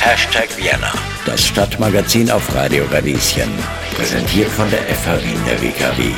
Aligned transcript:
Hashtag 0.00 0.48
Vienna, 0.56 0.92
das 1.24 1.46
Stadtmagazin 1.46 2.28
auf 2.32 2.52
Radio 2.52 2.84
Radieschen. 2.90 3.48
Präsentiert 3.94 4.48
von 4.48 4.68
der 4.70 4.80
FH 4.80 5.22
Wien 5.22 5.38
der 5.46 5.62
WKW. 5.62 6.12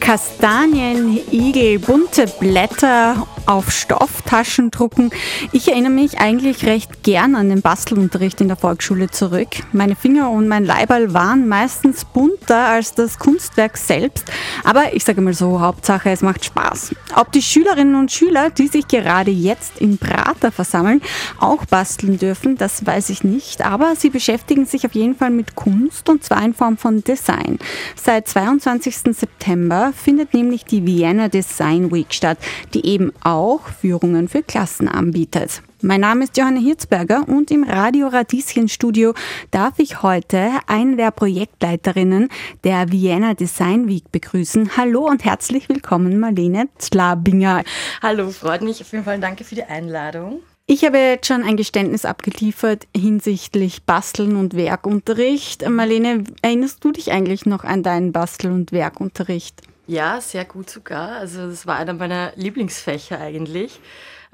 Kastanien, 0.00 1.20
Igel, 1.30 1.78
bunte 1.80 2.26
Blätter 2.26 3.26
auf 3.46 3.70
Stofftaschen 3.70 4.70
drucken. 4.70 5.10
Ich 5.52 5.68
erinnere 5.68 5.92
mich 5.92 6.18
eigentlich 6.18 6.66
recht 6.66 7.02
gern 7.02 7.36
an 7.36 7.48
den 7.48 7.62
Bastelunterricht 7.62 8.40
in 8.40 8.48
der 8.48 8.56
Volksschule 8.56 9.10
zurück. 9.10 9.48
Meine 9.72 9.94
Finger 9.94 10.30
und 10.30 10.48
mein 10.48 10.64
Leiberl 10.64 11.14
waren 11.14 11.46
meistens 11.46 12.04
bunter 12.04 12.66
als 12.66 12.94
das 12.94 13.18
Kunstwerk 13.18 13.76
selbst, 13.76 14.30
aber 14.64 14.94
ich 14.94 15.04
sage 15.04 15.20
mal 15.20 15.32
so, 15.32 15.60
Hauptsache 15.60 16.10
es 16.10 16.22
macht 16.22 16.44
Spaß. 16.44 16.94
Ob 17.14 17.32
die 17.32 17.42
Schülerinnen 17.42 17.94
und 17.94 18.10
Schüler, 18.10 18.50
die 18.50 18.66
sich 18.66 18.88
gerade 18.88 19.30
jetzt 19.30 19.78
in 19.78 19.98
Prater 19.98 20.50
versammeln, 20.50 21.00
auch 21.38 21.64
basteln 21.66 22.18
dürfen, 22.18 22.56
das 22.56 22.84
weiß 22.84 23.10
ich 23.10 23.22
nicht, 23.22 23.64
aber 23.64 23.94
sie 23.96 24.10
beschäftigen 24.10 24.66
sich 24.66 24.84
auf 24.84 24.94
jeden 24.94 25.14
Fall 25.14 25.30
mit 25.30 25.54
Kunst 25.54 26.08
und 26.08 26.24
zwar 26.24 26.44
in 26.44 26.54
Form 26.54 26.76
von 26.76 27.04
Design. 27.04 27.58
Seit 27.94 28.28
22. 28.28 29.14
September 29.16 29.92
findet 29.94 30.34
nämlich 30.34 30.64
die 30.64 30.84
Vienna 30.84 31.28
Design 31.28 31.92
Week 31.92 32.12
statt, 32.12 32.38
die 32.74 32.84
eben 32.86 33.12
auch 33.22 33.35
Führungen 33.80 34.28
für 34.28 34.42
Klassen 34.42 34.88
anbietet. 34.88 35.62
Mein 35.82 36.00
Name 36.00 36.24
ist 36.24 36.36
Johanna 36.38 36.58
Hirzberger 36.58 37.24
und 37.28 37.50
im 37.50 37.64
Radio 37.64 38.08
Radieschen 38.08 38.68
Studio 38.68 39.12
darf 39.50 39.78
ich 39.78 40.02
heute 40.02 40.50
eine 40.66 40.96
der 40.96 41.10
Projektleiterinnen 41.10 42.30
der 42.64 42.90
Vienna 42.90 43.34
Design 43.34 43.88
Week 43.88 44.10
begrüßen. 44.10 44.78
Hallo 44.78 45.06
und 45.06 45.24
herzlich 45.24 45.68
willkommen, 45.68 46.18
Marlene 46.18 46.68
Zlabinger. 46.78 47.62
Hallo, 48.00 48.30
freut 48.30 48.62
mich 48.62 48.80
auf 48.80 48.90
jeden 48.92 49.04
Fall. 49.04 49.20
Danke 49.20 49.44
für 49.44 49.54
die 49.54 49.64
Einladung. 49.64 50.40
Ich 50.66 50.84
habe 50.84 50.96
jetzt 50.98 51.26
schon 51.26 51.42
ein 51.42 51.58
Geständnis 51.58 52.06
abgeliefert 52.06 52.88
hinsichtlich 52.96 53.82
Basteln 53.82 54.36
und 54.36 54.56
Werkunterricht. 54.56 55.68
Marlene, 55.68 56.24
erinnerst 56.40 56.82
du 56.82 56.90
dich 56.90 57.12
eigentlich 57.12 57.44
noch 57.44 57.64
an 57.64 57.82
deinen 57.82 58.12
Bastel- 58.12 58.50
und 58.50 58.72
Werkunterricht? 58.72 59.62
Ja, 59.88 60.20
sehr 60.20 60.44
gut 60.44 60.68
sogar. 60.68 61.12
Also 61.16 61.48
das 61.48 61.66
war 61.66 61.76
einer 61.76 61.92
meiner 61.92 62.32
Lieblingsfächer 62.34 63.20
eigentlich. 63.20 63.80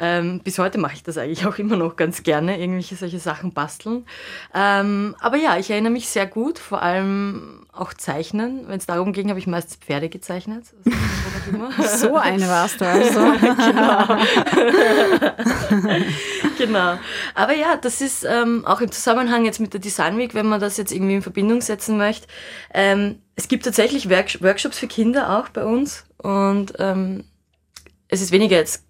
Ähm, 0.04 0.40
bis 0.40 0.58
heute 0.58 0.78
mache 0.78 0.94
ich 0.94 1.04
das 1.04 1.16
eigentlich 1.16 1.46
auch 1.46 1.58
immer 1.58 1.76
noch 1.76 1.94
ganz 1.94 2.24
gerne, 2.24 2.58
irgendwelche 2.58 2.96
solche 2.96 3.20
Sachen 3.20 3.52
basteln. 3.52 4.04
Ähm, 4.52 5.14
aber 5.20 5.36
ja, 5.36 5.58
ich 5.58 5.70
erinnere 5.70 5.92
mich 5.92 6.08
sehr 6.08 6.26
gut, 6.26 6.58
vor 6.58 6.82
allem 6.82 7.64
auch 7.70 7.94
zeichnen. 7.94 8.66
Wenn 8.66 8.78
es 8.78 8.86
darum 8.86 9.12
ging, 9.12 9.28
habe 9.28 9.38
ich 9.38 9.46
meistens 9.46 9.76
Pferde 9.76 10.08
gezeichnet. 10.08 10.64
so 11.96 12.16
eine 12.16 12.48
warst 12.48 12.80
du 12.80 12.84
also. 12.84 13.20
genau. 13.40 14.16
genau. 16.58 16.98
Aber 17.36 17.54
ja, 17.54 17.76
das 17.76 18.00
ist 18.00 18.24
ähm, 18.28 18.64
auch 18.66 18.80
im 18.80 18.90
Zusammenhang 18.90 19.44
jetzt 19.44 19.60
mit 19.60 19.72
der 19.72 19.80
Design 19.80 20.18
Week, 20.18 20.34
wenn 20.34 20.46
man 20.46 20.58
das 20.58 20.78
jetzt 20.78 20.90
irgendwie 20.90 21.14
in 21.14 21.22
Verbindung 21.22 21.60
setzen 21.60 21.96
möchte. 21.96 22.26
Ähm, 22.74 23.20
es 23.36 23.46
gibt 23.46 23.64
tatsächlich 23.64 24.10
Work 24.10 24.42
Workshops 24.42 24.80
für 24.80 24.88
Kinder 24.88 25.38
auch 25.38 25.48
bei 25.50 25.64
uns 25.64 26.04
und 26.18 26.72
ähm, 26.80 27.22
es 28.08 28.20
ist 28.20 28.32
weniger 28.32 28.56
jetzt 28.56 28.84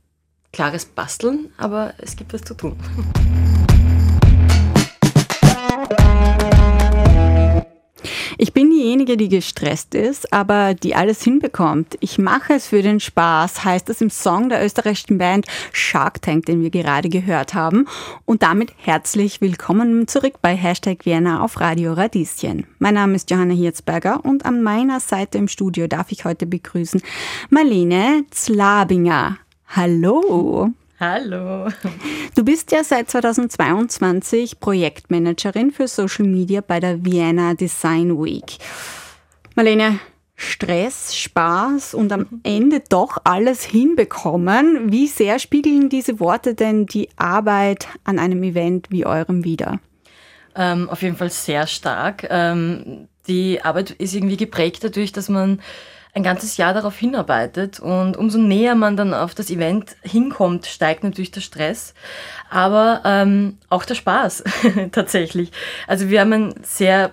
klares 0.53 0.85
Basteln, 0.85 1.51
aber 1.57 1.95
es 1.99 2.17
gibt 2.17 2.33
was 2.33 2.43
zu 2.43 2.55
tun. 2.55 2.77
Ich 8.39 8.53
bin 8.53 8.71
diejenige, 8.71 9.17
die 9.17 9.29
gestresst 9.29 9.95
ist, 9.95 10.33
aber 10.33 10.75
die 10.75 10.97
alles 10.97 11.23
hinbekommt. 11.23 11.97
Ich 12.01 12.19
mache 12.19 12.55
es 12.55 12.67
für 12.67 12.83
den 12.83 12.99
Spaß, 12.99 13.65
heißt 13.65 13.89
es 13.89 14.01
im 14.01 14.11
Song 14.11 14.49
der 14.49 14.65
österreichischen 14.65 15.19
Band 15.19 15.47
Shark 15.71 16.21
Tank, 16.23 16.47
den 16.47 16.61
wir 16.61 16.71
gerade 16.71 17.09
gehört 17.09 17.55
haben. 17.55 17.87
Und 18.25 18.43
damit 18.43 18.73
herzlich 18.79 19.41
willkommen 19.41 20.09
zurück 20.09 20.35
bei 20.43 20.57
Hashtag 20.57 21.07
Vienna 21.07 21.41
auf 21.41 21.61
Radio 21.61 21.93
Radieschen. 21.93 22.67
Mein 22.81 22.95
Name 22.95 23.15
ist 23.15 23.31
Johanna 23.31 23.55
Hirzberger 23.55 24.25
und 24.25 24.45
an 24.45 24.61
meiner 24.61 24.99
Seite 24.99 25.39
im 25.39 25.47
Studio 25.47 25.87
darf 25.87 26.11
ich 26.11 26.25
heute 26.25 26.47
begrüßen 26.47 27.01
Marlene 27.49 28.25
Zlabinger. 28.31 29.39
Hallo. 29.75 30.71
Hallo. 31.01 31.67
Du 32.35 32.45
bist 32.45 32.73
ja 32.73 32.85
seit 32.85 33.11
2022 33.11 34.61
Projektmanagerin 34.61 35.71
für 35.71 35.89
Social 35.89 36.27
Media 36.27 36.61
bei 36.61 36.79
der 36.79 37.03
Vienna 37.07 37.55
Design 37.55 38.23
Week. 38.23 38.59
Marlene, 39.55 39.99
Stress, 40.37 41.17
Spaß 41.17 41.95
und 41.95 42.13
am 42.13 42.43
Ende 42.43 42.83
doch 42.87 43.17
alles 43.25 43.65
hinbekommen. 43.65 44.93
Wie 44.93 45.07
sehr 45.07 45.39
spiegeln 45.39 45.89
diese 45.89 46.21
Worte 46.21 46.55
denn 46.55 46.85
die 46.85 47.09
Arbeit 47.17 47.89
an 48.05 48.19
einem 48.19 48.43
Event 48.43 48.89
wie 48.91 49.07
eurem 49.07 49.43
wider? 49.43 49.81
Ähm, 50.55 50.91
auf 50.91 51.01
jeden 51.01 51.17
Fall 51.17 51.31
sehr 51.31 51.67
stark. 51.67 52.27
Ähm, 52.29 53.09
die 53.27 53.63
Arbeit 53.63 53.93
ist 53.93 54.15
irgendwie 54.15 54.37
geprägt 54.37 54.85
dadurch, 54.85 55.13
dass 55.13 55.31
man 55.31 55.63
ein 56.15 56.23
ganzes 56.23 56.59
Jahr 56.59 56.75
darauf 56.75 56.97
hinarbeitet 56.97 57.81
und 57.81 58.17
umso 58.17 58.39
näher 58.39 58.75
man 58.75 58.97
dann 58.97 59.15
auf 59.15 59.35
das 59.35 59.51
Event 59.51 59.97
hinkommt, 60.03 60.67
steigt 60.67 61.05
natürlich 61.05 61.31
der 61.31 61.41
Stress, 61.41 61.95
aber 62.51 63.01
ähm, 63.05 63.59
auch 63.71 63.85
der 63.85 63.95
Spaß 63.95 64.45
tatsächlich. 64.93 65.53
Also 65.87 66.11
wir 66.11 66.21
haben 66.21 66.33
ein 66.33 66.55
sehr 66.63 67.13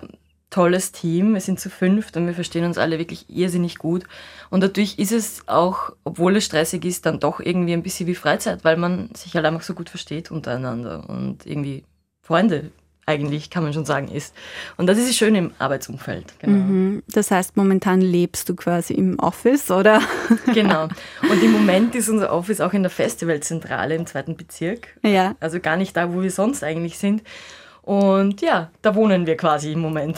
tolles 0.50 0.92
Team, 0.92 1.32
wir 1.32 1.40
sind 1.40 1.60
zu 1.60 1.70
fünft 1.70 2.16
und 2.16 2.26
wir 2.26 2.34
verstehen 2.34 2.64
uns 2.64 2.76
alle 2.76 2.98
wirklich 2.98 3.24
irrsinnig 3.30 3.78
gut 3.78 4.04
und 4.50 4.62
dadurch 4.62 4.98
ist 4.98 5.12
es 5.12 5.48
auch, 5.48 5.92
obwohl 6.04 6.36
es 6.36 6.44
stressig 6.44 6.84
ist, 6.84 7.06
dann 7.06 7.20
doch 7.20 7.40
irgendwie 7.40 7.72
ein 7.72 7.82
bisschen 7.82 8.06
wie 8.06 8.14
Freizeit, 8.14 8.64
weil 8.64 8.76
man 8.76 9.10
sich 9.14 9.34
halt 9.34 9.46
einfach 9.46 9.62
so 9.62 9.74
gut 9.74 9.88
versteht 9.88 10.30
untereinander 10.30 11.08
und 11.08 11.46
irgendwie 11.46 11.84
Freunde 12.20 12.70
eigentlich, 13.10 13.50
kann 13.50 13.62
man 13.62 13.72
schon 13.72 13.84
sagen, 13.84 14.08
ist. 14.08 14.34
Und 14.76 14.86
das 14.86 14.98
ist 14.98 15.08
das 15.08 15.16
Schöne 15.16 15.38
im 15.38 15.50
Arbeitsumfeld. 15.58 16.38
Genau. 16.38 16.52
Mhm. 16.52 17.02
Das 17.08 17.30
heißt, 17.30 17.56
momentan 17.56 18.00
lebst 18.00 18.48
du 18.48 18.54
quasi 18.54 18.94
im 18.94 19.18
Office, 19.18 19.70
oder? 19.70 20.00
Genau. 20.54 20.84
Und 21.30 21.42
im 21.42 21.52
Moment 21.52 21.94
ist 21.94 22.08
unser 22.08 22.32
Office 22.32 22.60
auch 22.60 22.72
in 22.72 22.82
der 22.82 22.90
Festivalzentrale 22.90 23.94
im 23.94 24.06
zweiten 24.06 24.36
Bezirk. 24.36 24.88
Ja. 25.02 25.34
Also 25.40 25.60
gar 25.60 25.76
nicht 25.76 25.96
da, 25.96 26.14
wo 26.14 26.22
wir 26.22 26.30
sonst 26.30 26.62
eigentlich 26.64 26.98
sind. 26.98 27.22
Und 27.90 28.40
ja, 28.40 28.70
da 28.82 28.94
wohnen 28.94 29.26
wir 29.26 29.36
quasi 29.36 29.72
im 29.72 29.80
Moment. 29.80 30.16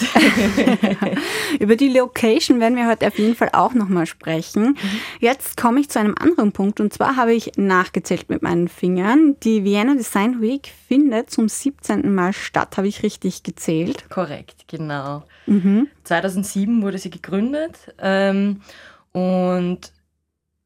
Über 1.58 1.74
die 1.74 1.88
Location 1.88 2.60
werden 2.60 2.76
wir 2.76 2.86
heute 2.86 3.06
auf 3.06 3.18
jeden 3.18 3.34
Fall 3.34 3.48
auch 3.54 3.72
nochmal 3.72 4.04
sprechen. 4.04 4.72
Mhm. 4.72 4.76
Jetzt 5.20 5.56
komme 5.56 5.80
ich 5.80 5.88
zu 5.88 5.98
einem 5.98 6.14
anderen 6.20 6.52
Punkt 6.52 6.80
und 6.80 6.92
zwar 6.92 7.16
habe 7.16 7.32
ich 7.32 7.52
nachgezählt 7.56 8.28
mit 8.28 8.42
meinen 8.42 8.68
Fingern. 8.68 9.36
Die 9.42 9.64
Vienna 9.64 9.94
Design 9.94 10.42
Week 10.42 10.70
findet 10.86 11.30
zum 11.30 11.48
17. 11.48 12.14
Mal 12.14 12.34
statt, 12.34 12.76
habe 12.76 12.88
ich 12.88 13.02
richtig 13.02 13.42
gezählt? 13.42 14.10
Korrekt, 14.10 14.68
genau. 14.68 15.22
Mhm. 15.46 15.88
2007 16.04 16.82
wurde 16.82 16.98
sie 16.98 17.08
gegründet 17.08 17.78
ähm, 17.96 18.60
und 19.12 19.92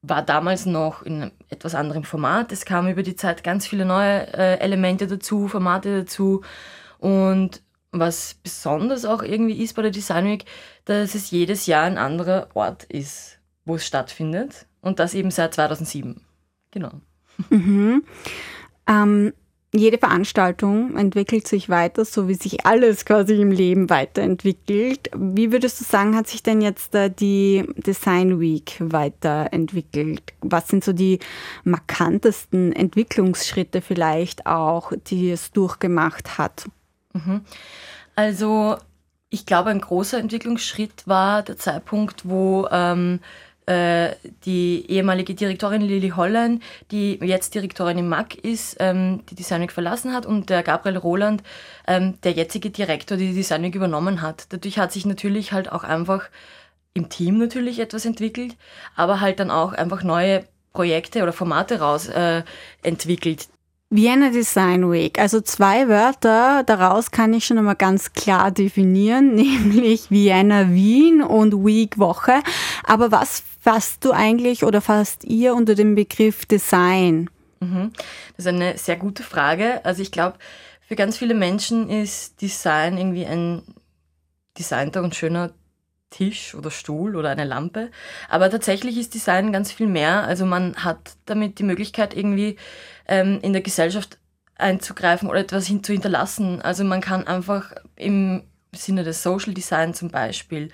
war 0.02 0.22
damals 0.22 0.66
noch 0.66 1.02
in 1.02 1.22
einem 1.22 1.30
etwas 1.50 1.76
anderem 1.76 2.02
Format. 2.02 2.50
Es 2.50 2.64
kamen 2.64 2.90
über 2.90 3.04
die 3.04 3.14
Zeit 3.14 3.44
ganz 3.44 3.64
viele 3.64 3.84
neue 3.84 4.26
äh, 4.34 4.58
Elemente 4.58 5.06
dazu, 5.06 5.46
Formate 5.46 6.00
dazu. 6.00 6.42
Und 6.98 7.62
was 7.92 8.34
besonders 8.42 9.04
auch 9.04 9.22
irgendwie 9.22 9.62
ist 9.62 9.74
bei 9.74 9.82
der 9.82 9.90
Design 9.90 10.26
Week, 10.26 10.44
dass 10.84 11.14
es 11.14 11.30
jedes 11.30 11.66
Jahr 11.66 11.84
ein 11.84 11.98
anderer 11.98 12.48
Ort 12.54 12.84
ist, 12.84 13.38
wo 13.64 13.76
es 13.76 13.86
stattfindet. 13.86 14.66
Und 14.80 14.98
das 14.98 15.14
eben 15.14 15.30
seit 15.30 15.54
2007. 15.54 16.20
Genau. 16.70 16.92
Mhm. 17.50 18.04
Ähm, 18.86 19.32
jede 19.74 19.98
Veranstaltung 19.98 20.96
entwickelt 20.96 21.46
sich 21.46 21.68
weiter, 21.68 22.04
so 22.04 22.28
wie 22.28 22.34
sich 22.34 22.64
alles 22.64 23.04
quasi 23.04 23.34
im 23.40 23.50
Leben 23.50 23.90
weiterentwickelt. 23.90 25.10
Wie 25.14 25.52
würdest 25.52 25.80
du 25.80 25.84
sagen, 25.84 26.16
hat 26.16 26.28
sich 26.28 26.42
denn 26.42 26.60
jetzt 26.60 26.94
äh, 26.94 27.10
die 27.10 27.64
Design 27.76 28.40
Week 28.40 28.76
weiterentwickelt? 28.78 30.22
Was 30.40 30.68
sind 30.68 30.84
so 30.84 30.92
die 30.92 31.18
markantesten 31.64 32.72
Entwicklungsschritte 32.72 33.82
vielleicht 33.82 34.46
auch, 34.46 34.92
die 35.08 35.30
es 35.30 35.50
durchgemacht 35.50 36.38
hat? 36.38 36.68
Mhm. 37.16 37.40
Also 38.14 38.76
ich 39.30 39.46
glaube, 39.46 39.70
ein 39.70 39.80
großer 39.80 40.18
Entwicklungsschritt 40.18 41.06
war 41.06 41.42
der 41.42 41.58
Zeitpunkt, 41.58 42.28
wo 42.28 42.68
ähm, 42.70 43.20
äh, 43.66 44.14
die 44.44 44.88
ehemalige 44.88 45.34
Direktorin 45.34 45.82
Lili 45.82 46.10
Holland, 46.10 46.62
die 46.92 47.18
jetzt 47.20 47.54
Direktorin 47.54 47.98
im 47.98 48.08
MAC 48.08 48.36
ist, 48.36 48.76
ähm, 48.78 49.24
die 49.28 49.34
Designweg 49.34 49.72
verlassen 49.72 50.12
hat 50.12 50.24
und 50.24 50.50
der 50.50 50.62
Gabriel 50.62 50.96
Roland, 50.96 51.42
ähm, 51.88 52.14
der 52.22 52.32
jetzige 52.32 52.70
Direktor, 52.70 53.16
die 53.18 53.34
Designweg 53.34 53.74
übernommen 53.74 54.22
hat. 54.22 54.46
Dadurch 54.50 54.78
hat 54.78 54.92
sich 54.92 55.04
natürlich 55.04 55.52
halt 55.52 55.72
auch 55.72 55.82
einfach 55.82 56.28
im 56.94 57.08
Team 57.08 57.38
natürlich 57.38 57.80
etwas 57.80 58.06
entwickelt, 58.06 58.56
aber 58.94 59.20
halt 59.20 59.40
dann 59.40 59.50
auch 59.50 59.72
einfach 59.72 60.02
neue 60.02 60.44
Projekte 60.72 61.22
oder 61.22 61.32
Formate 61.32 61.80
raus 61.80 62.08
äh, 62.08 62.42
entwickelt, 62.82 63.48
Vienna 63.88 64.30
Design 64.30 64.90
Week. 64.90 65.18
Also 65.18 65.40
zwei 65.40 65.88
Wörter 65.88 66.64
daraus 66.64 67.10
kann 67.10 67.32
ich 67.32 67.46
schon 67.46 67.58
einmal 67.58 67.76
ganz 67.76 68.12
klar 68.12 68.50
definieren, 68.50 69.34
nämlich 69.34 70.10
Vienna 70.10 70.70
Wien 70.70 71.22
und 71.22 71.64
Week 71.64 71.98
Woche. 71.98 72.40
Aber 72.84 73.12
was 73.12 73.42
fasst 73.60 74.04
du 74.04 74.12
eigentlich 74.12 74.64
oder 74.64 74.80
fasst 74.80 75.24
ihr 75.24 75.54
unter 75.54 75.74
dem 75.74 75.94
Begriff 75.94 76.46
Design? 76.46 77.30
Mhm. 77.60 77.92
Das 78.36 78.46
ist 78.46 78.52
eine 78.52 78.76
sehr 78.76 78.96
gute 78.96 79.22
Frage. 79.22 79.84
Also 79.84 80.02
ich 80.02 80.10
glaube, 80.10 80.38
für 80.86 80.96
ganz 80.96 81.16
viele 81.16 81.34
Menschen 81.34 81.88
ist 81.88 82.40
Design 82.40 82.98
irgendwie 82.98 83.26
ein 83.26 83.62
designter 84.58 85.02
und 85.02 85.14
schöner 85.14 85.50
Tisch 86.10 86.54
oder 86.54 86.70
Stuhl 86.70 87.16
oder 87.16 87.30
eine 87.30 87.44
Lampe. 87.44 87.90
Aber 88.28 88.50
tatsächlich 88.50 88.96
ist 88.96 89.14
Design 89.14 89.52
ganz 89.52 89.72
viel 89.72 89.86
mehr. 89.86 90.24
Also 90.24 90.46
man 90.46 90.76
hat 90.76 91.16
damit 91.26 91.58
die 91.58 91.64
Möglichkeit, 91.64 92.16
irgendwie 92.16 92.56
ähm, 93.08 93.40
in 93.42 93.52
der 93.52 93.62
Gesellschaft 93.62 94.18
einzugreifen 94.56 95.28
oder 95.28 95.40
etwas 95.40 95.66
hin 95.66 95.82
zu 95.82 95.92
hinterlassen. 95.92 96.62
Also 96.62 96.84
man 96.84 97.00
kann 97.00 97.26
einfach 97.26 97.72
im 97.96 98.44
Sinne 98.72 99.04
des 99.04 99.22
Social 99.22 99.54
Design 99.54 99.94
zum 99.94 100.10
Beispiel 100.10 100.70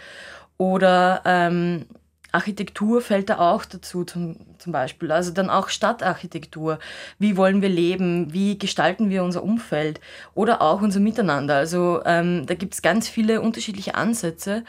oder 0.59 1.23
ähm, 1.25 1.87
Architektur 2.33 3.01
fällt 3.01 3.31
da 3.31 3.39
auch 3.39 3.65
dazu 3.65 4.05
zum, 4.05 4.37
zum 4.59 4.73
Beispiel. 4.73 5.13
Also 5.13 5.31
dann 5.31 5.51
auch 5.51 5.69
Stadtarchitektur. 5.69 6.79
Wie 7.19 7.37
wollen 7.37 7.63
wir 7.63 7.69
leben? 7.69 8.33
Wie 8.33 8.59
gestalten 8.59 9.11
wir 9.11 9.23
unser 9.23 9.43
Umfeld? 9.43 10.01
Oder 10.35 10.63
auch 10.63 10.81
unser 10.83 11.01
Miteinander. 11.01 11.57
Also 11.57 12.03
ähm, 12.05 12.47
da 12.47 12.55
gibt 12.55 12.75
es 12.75 12.83
ganz 12.83 13.09
viele 13.09 13.41
unterschiedliche 13.41 13.95
Ansätze. 13.95 14.65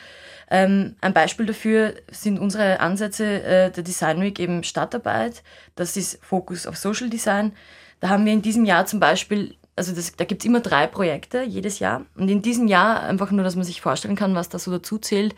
Ähm, 0.51 0.95
ein 1.01 1.13
Beispiel 1.13 1.45
dafür 1.45 1.95
sind 2.11 2.37
unsere 2.37 2.79
Ansätze 2.79 3.43
äh, 3.43 3.71
der 3.71 3.83
Design 3.83 4.21
Week 4.21 4.39
eben 4.39 4.63
Stadtarbeit. 4.63 5.41
Das 5.75 5.97
ist 5.97 6.23
Fokus 6.23 6.67
auf 6.67 6.77
Social 6.77 7.09
Design. 7.09 7.53
Da 8.01 8.09
haben 8.09 8.25
wir 8.25 8.33
in 8.33 8.41
diesem 8.41 8.65
Jahr 8.65 8.85
zum 8.85 8.99
Beispiel 8.99 9.55
also 9.75 9.93
das, 9.95 10.15
da 10.15 10.25
gibt 10.25 10.43
es 10.43 10.45
immer 10.45 10.59
drei 10.59 10.87
Projekte 10.87 11.41
jedes 11.41 11.79
Jahr. 11.79 12.05
Und 12.15 12.29
in 12.29 12.41
diesem 12.41 12.67
Jahr, 12.67 13.01
einfach 13.01 13.31
nur, 13.31 13.43
dass 13.43 13.55
man 13.55 13.65
sich 13.65 13.81
vorstellen 13.81 14.15
kann, 14.15 14.35
was 14.35 14.49
da 14.49 14.59
so 14.59 14.71
dazu 14.71 14.97
zählt, 14.99 15.35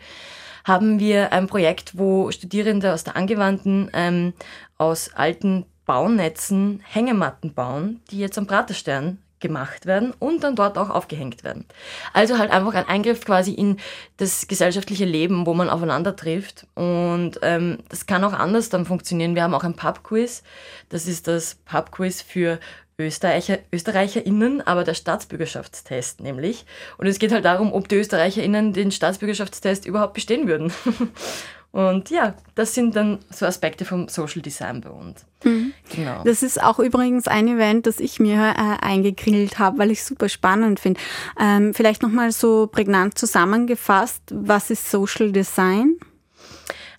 haben 0.66 0.98
wir 0.98 1.32
ein 1.32 1.46
Projekt, 1.46 1.96
wo 1.96 2.30
Studierende 2.32 2.92
aus 2.92 3.04
der 3.04 3.16
Angewandten 3.16 3.88
ähm, 3.92 4.34
aus 4.78 5.14
alten 5.14 5.64
Baunetzen 5.84 6.82
Hängematten 6.84 7.54
bauen, 7.54 8.00
die 8.10 8.18
jetzt 8.18 8.36
am 8.36 8.48
Praterstern 8.48 9.18
gemacht 9.38 9.86
werden 9.86 10.12
und 10.18 10.42
dann 10.42 10.56
dort 10.56 10.76
auch 10.76 10.90
aufgehängt 10.90 11.44
werden. 11.44 11.66
Also 12.12 12.38
halt 12.38 12.50
einfach 12.50 12.74
ein 12.74 12.88
Eingriff 12.88 13.24
quasi 13.24 13.52
in 13.52 13.76
das 14.16 14.48
gesellschaftliche 14.48 15.04
Leben, 15.04 15.46
wo 15.46 15.54
man 15.54 15.68
aufeinander 15.68 16.16
trifft. 16.16 16.66
Und 16.74 17.38
ähm, 17.42 17.78
das 17.88 18.06
kann 18.06 18.24
auch 18.24 18.32
anders 18.32 18.68
dann 18.68 18.86
funktionieren. 18.86 19.36
Wir 19.36 19.44
haben 19.44 19.54
auch 19.54 19.62
ein 19.62 19.76
Pub-Quiz. 19.76 20.42
Das 20.88 21.06
ist 21.06 21.28
das 21.28 21.56
Pub-Quiz 21.66 22.22
für 22.22 22.58
Österreicher, 22.98 23.58
ÖsterreicherInnen, 23.72 24.66
aber 24.66 24.82
der 24.82 24.94
Staatsbürgerschaftstest 24.94 26.20
nämlich. 26.20 26.64
Und 26.96 27.06
es 27.06 27.18
geht 27.18 27.30
halt 27.30 27.44
darum, 27.44 27.72
ob 27.74 27.88
die 27.88 27.96
ÖsterreicherInnen 27.96 28.72
den 28.72 28.90
Staatsbürgerschaftstest 28.90 29.84
überhaupt 29.84 30.14
bestehen 30.14 30.48
würden. 30.48 30.72
Und 31.72 32.08
ja, 32.08 32.34
das 32.54 32.72
sind 32.72 32.96
dann 32.96 33.18
so 33.28 33.44
Aspekte 33.44 33.84
vom 33.84 34.08
Social 34.08 34.40
Design 34.40 34.80
bei 34.80 34.88
uns. 34.88 35.26
Mhm. 35.44 35.74
Genau. 35.94 36.22
Das 36.24 36.42
ist 36.42 36.62
auch 36.62 36.78
übrigens 36.78 37.28
ein 37.28 37.48
Event, 37.48 37.86
das 37.86 38.00
ich 38.00 38.18
mir 38.18 38.54
äh, 38.56 38.82
eingekringelt 38.82 39.58
habe, 39.58 39.76
weil 39.76 39.90
ich 39.90 40.02
super 40.02 40.30
spannend 40.30 40.80
finde. 40.80 40.98
Ähm, 41.38 41.74
vielleicht 41.74 42.02
nochmal 42.02 42.32
so 42.32 42.66
prägnant 42.66 43.18
zusammengefasst, 43.18 44.22
was 44.30 44.70
ist 44.70 44.90
Social 44.90 45.32
Design? 45.32 45.98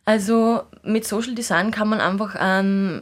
Also 0.06 0.62
mit 0.84 1.08
Social 1.08 1.34
Design 1.34 1.72
kann 1.72 1.90
man 1.90 2.00
einfach 2.00 2.36
ähm, 2.40 3.02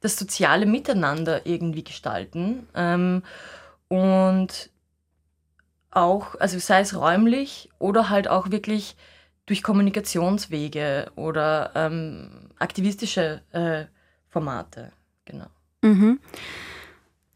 das 0.00 0.16
soziale 0.16 0.66
Miteinander 0.66 1.46
irgendwie 1.46 1.84
gestalten. 1.84 2.68
Ähm, 2.74 3.22
und 3.88 4.70
auch, 5.90 6.34
also 6.36 6.58
sei 6.58 6.80
es 6.80 6.94
räumlich 6.94 7.70
oder 7.78 8.10
halt 8.10 8.28
auch 8.28 8.50
wirklich 8.50 8.96
durch 9.46 9.62
Kommunikationswege 9.62 11.10
oder 11.16 11.72
ähm, 11.74 12.50
aktivistische 12.58 13.42
äh, 13.52 13.86
Formate. 14.28 14.92
Genau. 15.24 15.46
Mhm. 15.82 16.20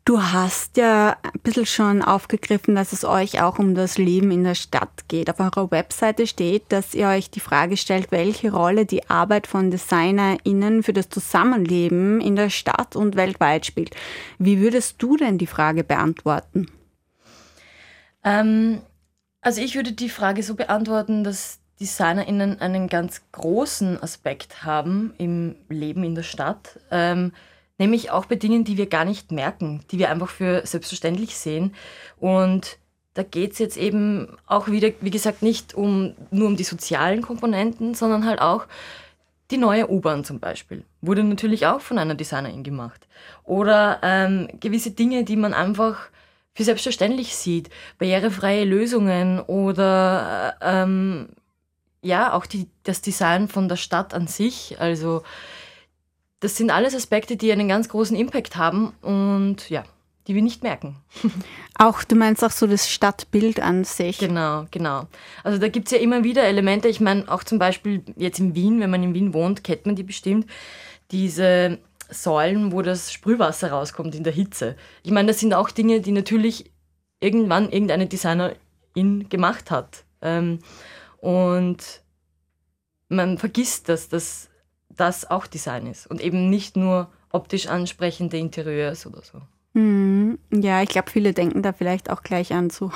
Du 0.04 0.20
hast 0.20 0.78
ja 0.78 1.16
ein 1.22 1.40
bisschen 1.44 1.66
schon 1.66 2.02
aufgegriffen, 2.02 2.74
dass 2.74 2.92
es 2.92 3.04
euch 3.04 3.40
auch 3.40 3.60
um 3.60 3.76
das 3.76 3.98
Leben 3.98 4.32
in 4.32 4.42
der 4.42 4.56
Stadt 4.56 5.06
geht. 5.06 5.30
Auf 5.30 5.38
eurer 5.38 5.70
Webseite 5.70 6.26
steht, 6.26 6.64
dass 6.70 6.92
ihr 6.94 7.06
euch 7.06 7.30
die 7.30 7.38
Frage 7.38 7.76
stellt, 7.76 8.10
welche 8.10 8.50
Rolle 8.50 8.84
die 8.84 9.08
Arbeit 9.08 9.46
von 9.46 9.70
DesignerInnen 9.70 10.82
für 10.82 10.92
das 10.92 11.08
Zusammenleben 11.08 12.20
in 12.20 12.34
der 12.34 12.50
Stadt 12.50 12.96
und 12.96 13.14
weltweit 13.14 13.64
spielt. 13.64 13.94
Wie 14.38 14.60
würdest 14.60 14.96
du 14.98 15.16
denn 15.16 15.38
die 15.38 15.46
Frage 15.46 15.84
beantworten? 15.84 16.66
Ähm, 18.24 18.82
also 19.40 19.60
ich 19.60 19.76
würde 19.76 19.92
die 19.92 20.08
Frage 20.08 20.42
so 20.42 20.56
beantworten, 20.56 21.22
dass 21.22 21.60
DesignerInnen 21.78 22.60
einen 22.60 22.88
ganz 22.88 23.22
großen 23.30 24.02
Aspekt 24.02 24.64
haben 24.64 25.14
im 25.18 25.54
Leben 25.68 26.02
in 26.02 26.16
der 26.16 26.24
Stadt. 26.24 26.80
Ähm, 26.90 27.32
nämlich 27.82 28.10
auch 28.10 28.26
bei 28.26 28.36
Dingen, 28.36 28.64
die 28.64 28.78
wir 28.78 28.86
gar 28.86 29.04
nicht 29.04 29.32
merken, 29.32 29.80
die 29.90 29.98
wir 29.98 30.10
einfach 30.10 30.30
für 30.30 30.64
selbstverständlich 30.64 31.36
sehen. 31.36 31.74
Und 32.18 32.78
da 33.14 33.22
geht 33.22 33.52
es 33.52 33.58
jetzt 33.58 33.76
eben 33.76 34.36
auch 34.46 34.68
wieder, 34.68 34.90
wie 35.00 35.10
gesagt, 35.10 35.42
nicht 35.42 35.74
um, 35.74 36.14
nur 36.30 36.46
um 36.46 36.56
die 36.56 36.64
sozialen 36.64 37.20
Komponenten, 37.20 37.94
sondern 37.94 38.26
halt 38.26 38.40
auch 38.40 38.66
die 39.50 39.58
neue 39.58 39.90
U-Bahn 39.90 40.24
zum 40.24 40.40
Beispiel. 40.40 40.84
Wurde 41.02 41.22
natürlich 41.24 41.66
auch 41.66 41.80
von 41.80 41.98
einer 41.98 42.14
Designerin 42.14 42.62
gemacht. 42.62 43.06
Oder 43.44 43.98
ähm, 44.02 44.48
gewisse 44.60 44.92
Dinge, 44.92 45.24
die 45.24 45.36
man 45.36 45.52
einfach 45.52 46.08
für 46.54 46.64
selbstverständlich 46.64 47.36
sieht. 47.36 47.68
Barrierefreie 47.98 48.64
Lösungen 48.64 49.40
oder 49.40 50.54
ähm, 50.62 51.28
ja, 52.00 52.32
auch 52.32 52.46
die, 52.46 52.66
das 52.82 53.02
Design 53.02 53.48
von 53.48 53.68
der 53.68 53.76
Stadt 53.76 54.14
an 54.14 54.26
sich. 54.26 54.80
Also 54.80 55.22
das 56.42 56.56
sind 56.56 56.70
alles 56.70 56.94
Aspekte, 56.94 57.36
die 57.36 57.52
einen 57.52 57.68
ganz 57.68 57.88
großen 57.88 58.16
Impact 58.16 58.56
haben 58.56 58.92
und 59.00 59.70
ja, 59.70 59.84
die 60.26 60.34
wir 60.34 60.42
nicht 60.42 60.64
merken. 60.64 60.96
Auch, 61.78 62.02
du 62.02 62.16
meinst 62.16 62.44
auch 62.44 62.50
so 62.50 62.66
das 62.66 62.90
Stadtbild 62.90 63.60
an 63.60 63.84
sich. 63.84 64.18
Genau, 64.18 64.66
genau. 64.70 65.06
Also 65.42 65.58
da 65.58 65.68
gibt 65.68 65.86
es 65.86 65.92
ja 65.92 65.98
immer 65.98 66.22
wieder 66.22 66.44
Elemente. 66.44 66.86
Ich 66.88 67.00
meine, 67.00 67.28
auch 67.28 67.42
zum 67.42 67.58
Beispiel 67.58 68.04
jetzt 68.16 68.38
in 68.38 68.54
Wien, 68.54 68.78
wenn 68.78 68.90
man 68.90 69.02
in 69.02 69.14
Wien 69.14 69.34
wohnt, 69.34 69.64
kennt 69.64 69.86
man 69.86 69.96
die 69.96 70.02
bestimmt. 70.02 70.48
Diese 71.10 71.78
Säulen, 72.10 72.72
wo 72.72 72.82
das 72.82 73.12
Sprühwasser 73.12 73.72
rauskommt 73.72 74.14
in 74.14 74.22
der 74.22 74.32
Hitze. 74.32 74.76
Ich 75.02 75.10
meine, 75.10 75.28
das 75.28 75.40
sind 75.40 75.54
auch 75.54 75.70
Dinge, 75.70 76.00
die 76.00 76.12
natürlich 76.12 76.70
irgendwann 77.20 77.70
irgendeine 77.70 78.06
Designerin 78.06 79.28
gemacht 79.28 79.70
hat. 79.70 80.04
Ähm, 80.20 80.58
und 81.18 82.02
man 83.08 83.38
vergisst 83.38 83.88
das, 83.88 84.08
dass 84.08 84.50
das 84.96 85.30
auch 85.30 85.46
Design 85.46 85.86
ist 85.86 86.06
und 86.06 86.20
eben 86.20 86.50
nicht 86.50 86.76
nur 86.76 87.08
optisch 87.30 87.66
ansprechende 87.66 88.36
Interieurs 88.36 89.06
oder 89.06 89.22
so. 89.22 89.40
Mhm. 89.74 90.38
Ja, 90.50 90.82
ich 90.82 90.90
glaube, 90.90 91.10
viele 91.10 91.32
denken 91.32 91.62
da 91.62 91.72
vielleicht 91.72 92.10
auch 92.10 92.22
gleich 92.22 92.52
an 92.52 92.68
so 92.70 92.92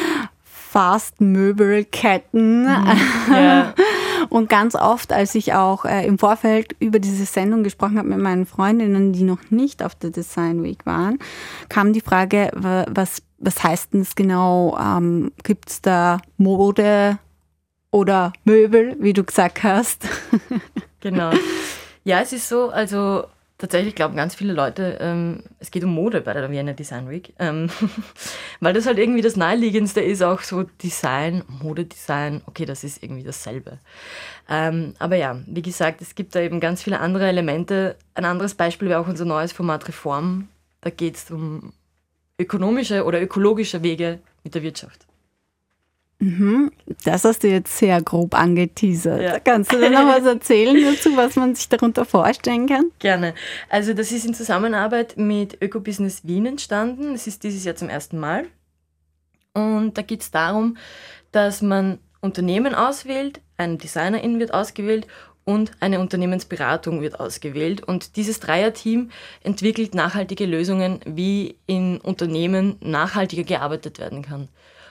Fast-Möbelketten. 0.44 2.64
Mhm. 2.64 3.00
Ja. 3.30 3.74
Und 4.30 4.48
ganz 4.48 4.74
oft, 4.74 5.12
als 5.12 5.34
ich 5.34 5.52
auch 5.52 5.84
äh, 5.84 6.06
im 6.06 6.18
Vorfeld 6.18 6.74
über 6.80 6.98
diese 6.98 7.26
Sendung 7.26 7.62
gesprochen 7.62 7.98
habe 7.98 8.08
mit 8.08 8.18
meinen 8.18 8.46
Freundinnen, 8.46 9.12
die 9.12 9.22
noch 9.22 9.50
nicht 9.50 9.82
auf 9.82 9.94
der 9.94 10.10
Design 10.10 10.62
Week 10.62 10.86
waren, 10.86 11.18
kam 11.68 11.92
die 11.92 12.00
Frage, 12.00 12.50
was, 12.54 13.22
was 13.38 13.62
heißt 13.62 13.92
denn 13.92 14.00
das 14.00 14.14
genau? 14.14 14.76
Ähm, 14.80 15.32
Gibt 15.42 15.70
es 15.70 15.82
da 15.82 16.18
Mode 16.38 17.18
oder 17.90 18.32
Möbel, 18.44 18.96
wie 19.00 19.12
du 19.12 19.24
gesagt 19.24 19.62
hast? 19.62 20.06
Genau. 21.00 21.30
Ja, 22.02 22.20
es 22.20 22.32
ist 22.32 22.48
so, 22.48 22.70
also 22.70 23.26
tatsächlich 23.58 23.94
glauben 23.94 24.16
ganz 24.16 24.34
viele 24.34 24.52
Leute, 24.52 24.98
ähm, 25.00 25.42
es 25.60 25.70
geht 25.70 25.84
um 25.84 25.94
Mode 25.94 26.20
bei 26.20 26.32
der 26.32 26.50
Vienna 26.50 26.72
Design 26.72 27.08
Week, 27.08 27.32
ähm, 27.38 27.70
weil 28.60 28.74
das 28.74 28.86
halt 28.86 28.98
irgendwie 28.98 29.22
das 29.22 29.36
Naheliegendste 29.36 30.00
ist, 30.00 30.22
auch 30.22 30.40
so 30.40 30.64
Design, 30.82 31.42
Modedesign, 31.48 32.42
okay, 32.46 32.64
das 32.64 32.84
ist 32.84 33.02
irgendwie 33.02 33.22
dasselbe. 33.22 33.78
Ähm, 34.48 34.94
aber 34.98 35.16
ja, 35.16 35.40
wie 35.46 35.62
gesagt, 35.62 36.02
es 36.02 36.14
gibt 36.14 36.34
da 36.34 36.40
eben 36.40 36.60
ganz 36.60 36.82
viele 36.82 37.00
andere 37.00 37.26
Elemente. 37.28 37.96
Ein 38.14 38.24
anderes 38.24 38.54
Beispiel 38.54 38.88
wäre 38.88 39.00
auch 39.00 39.08
unser 39.08 39.24
neues 39.24 39.52
Format 39.52 39.88
Reform. 39.88 40.48
Da 40.80 40.90
geht 40.90 41.16
es 41.16 41.30
um 41.30 41.72
ökonomische 42.38 43.04
oder 43.04 43.20
ökologische 43.20 43.82
Wege 43.82 44.20
mit 44.44 44.54
der 44.54 44.62
Wirtschaft. 44.62 45.05
Mhm. 46.18 46.72
Das 47.04 47.24
hast 47.24 47.42
du 47.42 47.48
jetzt 47.48 47.76
sehr 47.76 48.00
grob 48.00 48.34
angeteasert. 48.34 49.20
Ja. 49.20 49.38
Kannst 49.38 49.72
du 49.72 49.78
denn 49.78 49.92
noch 49.92 50.06
was 50.06 50.24
erzählen 50.24 50.82
dazu, 50.82 51.14
was 51.16 51.36
man 51.36 51.54
sich 51.54 51.68
darunter 51.68 52.04
vorstellen 52.04 52.66
kann? 52.66 52.90
Gerne. 52.98 53.34
Also 53.68 53.92
das 53.92 54.12
ist 54.12 54.24
in 54.24 54.32
Zusammenarbeit 54.32 55.16
mit 55.18 55.60
Ökobusiness 55.60 56.26
Wien 56.26 56.46
entstanden. 56.46 57.14
Es 57.14 57.26
ist 57.26 57.44
dieses 57.44 57.64
Jahr 57.64 57.76
zum 57.76 57.90
ersten 57.90 58.18
Mal. 58.18 58.46
Und 59.52 59.98
da 59.98 60.02
geht 60.02 60.22
es 60.22 60.30
darum, 60.30 60.76
dass 61.32 61.60
man 61.60 61.98
Unternehmen 62.20 62.74
auswählt, 62.74 63.40
ein 63.58 63.78
Designerin 63.78 64.38
wird 64.38 64.52
ausgewählt 64.54 65.06
und 65.44 65.70
eine 65.80 66.00
Unternehmensberatung 66.00 67.00
wird 67.02 67.20
ausgewählt. 67.20 67.82
Und 67.82 68.16
dieses 68.16 68.40
Dreierteam 68.40 69.10
entwickelt 69.44 69.94
nachhaltige 69.94 70.44
Lösungen, 70.44 71.00
wie 71.06 71.56
in 71.66 71.98
Unternehmen 72.00 72.76
nachhaltiger 72.80 73.44
gearbeitet 73.44 73.98
werden 73.98 74.22
kann. 74.22 74.48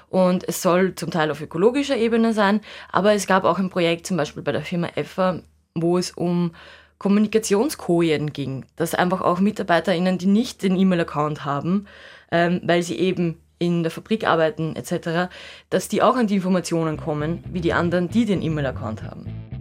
Und 0.09 0.47
es 0.47 0.61
soll 0.61 0.95
zum 0.95 1.11
Teil 1.11 1.31
auf 1.31 1.41
ökologischer 1.41 1.97
Ebene 1.97 2.33
sein, 2.33 2.61
aber 2.91 3.13
es 3.13 3.27
gab 3.27 3.43
auch 3.43 3.59
ein 3.59 3.69
Projekt 3.69 4.07
zum 4.07 4.17
Beispiel 4.17 4.43
bei 4.43 4.51
der 4.51 4.61
Firma 4.61 4.89
EFA, 4.95 5.41
wo 5.73 5.97
es 5.97 6.11
um 6.11 6.51
Kommunikationskojen 6.97 8.31
ging, 8.31 8.65
dass 8.77 8.95
einfach 8.95 9.21
auch 9.21 9.39
MitarbeiterInnen, 9.39 10.17
die 10.17 10.27
nicht 10.27 10.63
den 10.63 10.77
E-Mail-Account 10.77 11.43
haben, 11.43 11.87
ähm, 12.31 12.61
weil 12.63 12.83
sie 12.83 12.97
eben 12.97 13.37
in 13.59 13.83
der 13.83 13.91
Fabrik 13.91 14.25
arbeiten 14.25 14.75
etc., 14.75 15.29
dass 15.69 15.87
die 15.87 16.01
auch 16.01 16.15
an 16.15 16.27
die 16.27 16.35
Informationen 16.35 16.97
kommen, 16.97 17.43
wie 17.51 17.61
die 17.61 17.73
anderen, 17.73 18.09
die 18.09 18.25
den 18.25 18.41
E-Mail-Account 18.41 19.03
haben. 19.03 19.54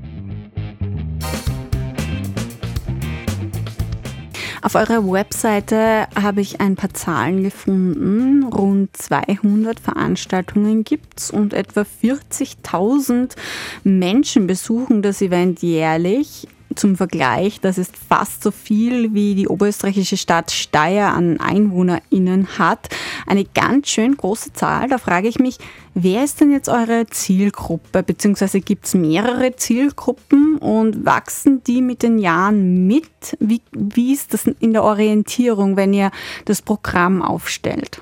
Auf 4.64 4.76
eurer 4.76 5.06
Webseite 5.12 6.08
habe 6.18 6.40
ich 6.40 6.62
ein 6.62 6.74
paar 6.74 6.94
Zahlen 6.94 7.42
gefunden. 7.42 8.44
Rund 8.44 8.96
200 8.96 9.78
Veranstaltungen 9.78 10.84
gibt 10.84 11.20
es 11.20 11.30
und 11.30 11.52
etwa 11.52 11.82
40.000 11.82 13.36
Menschen 13.82 14.46
besuchen 14.46 15.02
das 15.02 15.20
Event 15.20 15.60
jährlich 15.60 16.48
zum 16.74 16.96
Vergleich, 16.96 17.60
das 17.60 17.78
ist 17.78 17.96
fast 17.96 18.42
so 18.42 18.50
viel 18.50 19.14
wie 19.14 19.34
die 19.34 19.48
oberösterreichische 19.48 20.16
Stadt 20.16 20.50
Steyr 20.50 21.08
an 21.08 21.40
EinwohnerInnen 21.40 22.58
hat. 22.58 22.88
Eine 23.26 23.44
ganz 23.44 23.88
schön 23.88 24.16
große 24.16 24.52
Zahl. 24.52 24.88
Da 24.88 24.98
frage 24.98 25.28
ich 25.28 25.38
mich, 25.38 25.58
wer 25.94 26.24
ist 26.24 26.40
denn 26.40 26.50
jetzt 26.50 26.68
eure 26.68 27.06
Zielgruppe? 27.06 28.02
Beziehungsweise 28.02 28.60
gibt 28.60 28.86
es 28.86 28.94
mehrere 28.94 29.56
Zielgruppen 29.56 30.58
und 30.58 31.04
wachsen 31.04 31.62
die 31.64 31.82
mit 31.82 32.02
den 32.02 32.18
Jahren 32.18 32.86
mit? 32.86 33.36
Wie, 33.40 33.60
wie 33.72 34.12
ist 34.12 34.34
das 34.34 34.46
in 34.46 34.72
der 34.72 34.84
Orientierung, 34.84 35.76
wenn 35.76 35.92
ihr 35.92 36.10
das 36.44 36.62
Programm 36.62 37.22
aufstellt? 37.22 38.00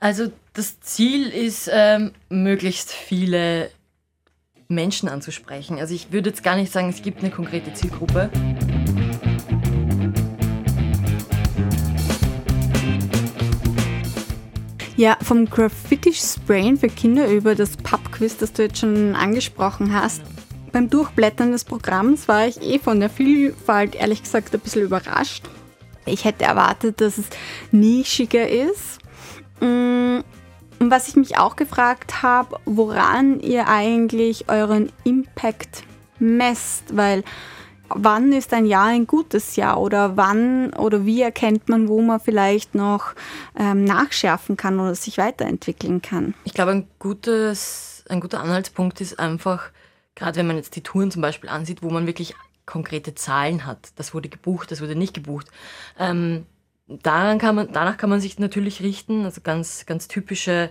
Also 0.00 0.30
das 0.54 0.80
Ziel 0.80 1.28
ist, 1.28 1.70
ähm, 1.72 2.12
möglichst 2.28 2.92
viele 2.92 3.70
Menschen 4.68 5.08
anzusprechen. 5.08 5.78
Also 5.78 5.94
ich 5.94 6.12
würde 6.12 6.28
jetzt 6.28 6.42
gar 6.42 6.54
nicht 6.54 6.70
sagen, 6.70 6.90
es 6.90 7.00
gibt 7.00 7.20
eine 7.20 7.30
konkrete 7.30 7.72
Zielgruppe. 7.72 8.30
Ja, 14.96 15.16
vom 15.22 15.48
Graffiti-Sprayen 15.48 16.76
für 16.76 16.88
Kinder 16.88 17.28
über 17.28 17.54
das 17.54 17.78
Pubquiz, 17.78 18.36
das 18.36 18.52
du 18.52 18.62
jetzt 18.62 18.78
schon 18.78 19.14
angesprochen 19.14 19.94
hast. 19.94 20.20
Beim 20.72 20.90
Durchblättern 20.90 21.52
des 21.52 21.64
Programms 21.64 22.28
war 22.28 22.46
ich 22.46 22.60
eh 22.60 22.78
von 22.78 23.00
der 23.00 23.08
Vielfalt 23.08 23.94
ehrlich 23.94 24.22
gesagt 24.22 24.52
ein 24.52 24.60
bisschen 24.60 24.82
überrascht. 24.82 25.48
Ich 26.04 26.24
hätte 26.24 26.44
erwartet, 26.44 27.00
dass 27.00 27.16
es 27.16 27.26
nischiger 27.70 28.46
ist. 28.46 28.98
Und 30.78 30.90
was 30.90 31.08
ich 31.08 31.16
mich 31.16 31.36
auch 31.38 31.56
gefragt 31.56 32.22
habe, 32.22 32.58
woran 32.64 33.40
ihr 33.40 33.68
eigentlich 33.68 34.48
euren 34.48 34.92
Impact 35.04 35.82
messt, 36.18 36.96
weil 36.96 37.24
wann 37.88 38.32
ist 38.32 38.52
ein 38.52 38.66
Jahr 38.66 38.86
ein 38.86 39.06
gutes 39.06 39.56
Jahr 39.56 39.80
oder 39.80 40.16
wann 40.16 40.72
oder 40.74 41.04
wie 41.04 41.22
erkennt 41.22 41.68
man, 41.68 41.88
wo 41.88 42.00
man 42.00 42.20
vielleicht 42.20 42.74
noch 42.74 43.14
ähm, 43.58 43.84
nachschärfen 43.84 44.56
kann 44.56 44.78
oder 44.78 44.94
sich 44.94 45.18
weiterentwickeln 45.18 46.02
kann? 46.02 46.34
Ich 46.44 46.54
glaube, 46.54 46.72
ein, 46.72 46.86
ein 48.08 48.20
guter 48.20 48.40
Anhaltspunkt 48.40 49.00
ist 49.00 49.18
einfach, 49.18 49.70
gerade 50.14 50.36
wenn 50.36 50.46
man 50.46 50.56
jetzt 50.56 50.76
die 50.76 50.82
Touren 50.82 51.10
zum 51.10 51.22
Beispiel 51.22 51.50
ansieht, 51.50 51.82
wo 51.82 51.90
man 51.90 52.06
wirklich 52.06 52.34
konkrete 52.66 53.14
Zahlen 53.14 53.64
hat. 53.64 53.88
Das 53.96 54.12
wurde 54.12 54.28
gebucht, 54.28 54.70
das 54.70 54.80
wurde 54.80 54.94
nicht 54.94 55.14
gebucht. 55.14 55.48
Ähm, 55.98 56.46
daran 56.88 57.38
kann 57.38 57.54
man, 57.54 57.72
danach 57.72 57.96
kann 57.96 58.10
man 58.10 58.20
sich 58.20 58.38
natürlich 58.38 58.82
richten, 58.82 59.24
also 59.24 59.40
ganz, 59.42 59.86
ganz 59.86 60.08
typische 60.08 60.70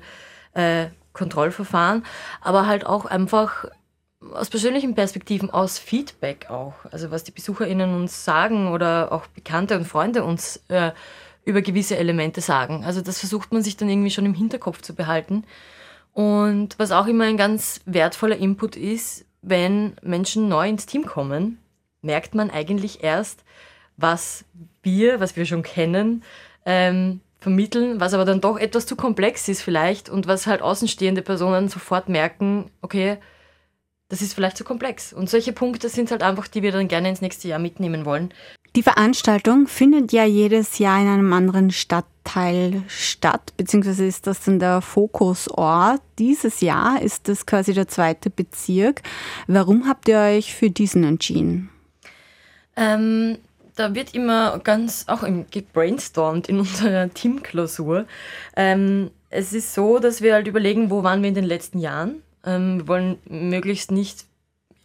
äh, 0.54 0.88
Kontrollverfahren, 1.14 2.04
aber 2.42 2.68
halt 2.68 2.86
auch 2.86 3.06
einfach 3.06 3.66
aus 4.34 4.50
persönlichen 4.50 4.96
Perspektiven, 4.96 5.50
aus 5.50 5.78
Feedback 5.80 6.50
auch. 6.50 6.74
Also 6.92 7.12
was 7.12 7.24
die 7.24 7.32
BesucherInnen 7.32 7.96
uns 7.96 8.26
sagen 8.26 8.72
oder 8.72 9.12
auch 9.12 9.28
Bekannte 9.28 9.78
und 9.78 9.86
Freunde 9.86 10.24
uns 10.24 10.64
äh, 10.70 10.92
über 11.46 11.62
gewisse 11.62 11.98
Elemente 11.98 12.42
sagen. 12.42 12.84
Also 12.84 13.02
das 13.02 13.20
versucht 13.20 13.54
man 13.54 13.64
sich 13.64 13.78
dann 13.78 13.90
irgendwie 13.90 14.12
schon 14.12 14.26
im 14.26 14.34
Hinterkopf 14.34 14.82
zu 14.82 14.96
behalten. 14.96 15.44
Und 16.14 16.78
was 16.80 16.92
auch 16.92 17.08
immer 17.08 17.26
ein 17.26 17.38
ganz 17.38 17.82
wertvoller 17.86 18.38
Input 18.38 18.76
ist, 18.76 19.26
wenn 19.42 19.94
Menschen 20.02 20.50
neu 20.50 20.68
ins 20.68 20.88
Team 20.88 21.06
kommen, 21.06 21.60
merkt 22.02 22.36
man 22.36 22.50
eigentlich 22.50 23.04
erst, 23.04 23.44
was 23.98 24.46
wir, 24.88 25.20
was 25.20 25.36
wir 25.36 25.46
schon 25.46 25.64
kennen, 25.64 26.24
ähm, 26.66 27.20
vermitteln, 27.40 28.00
was 28.00 28.14
aber 28.14 28.26
dann 28.26 28.42
doch 28.42 28.58
etwas 28.58 28.86
zu 28.86 28.96
komplex 28.96 29.48
ist 29.48 29.62
vielleicht 29.62 30.10
und 30.10 30.28
was 30.28 30.48
halt 30.48 30.62
außenstehende 30.62 31.22
Personen 31.22 31.70
sofort 31.70 32.10
merken, 32.10 32.72
okay, 32.82 33.18
das 34.10 34.22
ist 34.22 34.34
vielleicht 34.34 34.58
zu 34.58 34.64
komplex. 34.64 35.12
Und 35.12 35.30
solche 35.30 35.52
Punkte 35.52 35.90
sind 35.90 36.12
halt 36.12 36.24
einfach, 36.24 36.48
die 36.48 36.64
wir 36.64 36.72
dann 36.72 36.88
gerne 36.88 37.10
ins 37.10 37.22
nächste 37.22 37.48
Jahr 37.50 37.60
mitnehmen 37.60 38.06
wollen. 38.06 38.34
Die 38.76 38.84
Veranstaltung 38.84 39.68
findet 39.68 40.12
ja 40.12 40.24
jedes 40.24 40.78
Jahr 40.78 41.02
in 41.02 41.08
einem 41.08 41.34
anderen 41.34 41.72
Stadtteil 41.72 42.84
statt, 42.88 43.54
beziehungsweise 43.58 44.06
ist 44.06 44.28
das 44.28 44.44
dann 44.44 44.60
der 44.60 44.82
Fokusort. 44.82 46.02
Dieses 46.20 46.62
Jahr 46.62 47.02
ist 47.02 47.28
das 47.28 47.46
quasi 47.46 47.74
der 47.74 47.88
zweite 47.88 48.30
Bezirk. 48.30 49.02
Warum 49.48 49.88
habt 49.88 50.08
ihr 50.08 50.20
euch 50.20 50.54
für 50.54 50.70
diesen 50.70 51.04
entschieden? 51.04 51.70
Ähm, 52.76 53.40
da 53.78 53.96
wird 53.96 54.14
immer 54.14 54.60
ganz 54.60 55.06
auch 55.08 55.24
gebrainstormt 55.52 56.50
in 56.50 56.60
unserer 56.60 57.14
Teamklausur. 57.14 58.06
Ähm, 58.56 59.12
es 59.30 59.54
ist 59.54 59.74
so, 59.74 60.00
dass 60.00 60.22
wir 60.22 60.34
halt 60.34 60.48
überlegen, 60.48 60.90
wo 60.90 61.04
waren 61.04 61.22
wir 61.22 61.30
in 61.30 61.36
den 61.36 61.46
letzten 61.46 61.80
Jahren. 61.80 62.22
Ähm, 62.46 62.80
wir 62.80 62.88
wollen 62.88 63.18
möglichst 63.26 63.92
nicht 63.92 64.26